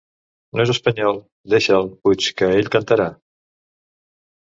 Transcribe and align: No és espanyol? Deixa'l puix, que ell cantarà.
No 0.59 0.63
és 0.63 0.71
espanyol? 0.73 1.19
Deixa'l 1.55 1.91
puix, 2.07 2.33
que 2.41 2.53
ell 2.57 2.75
cantarà. 2.79 3.11